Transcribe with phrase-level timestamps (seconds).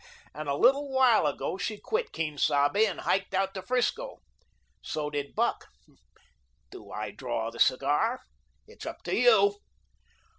[0.33, 4.17] And a little while ago she quit Quien Sabe and hiked out to 'Frisco.
[4.81, 5.67] So did Buck.
[6.71, 8.21] Do I draw the cigar?
[8.65, 9.57] It's up to you."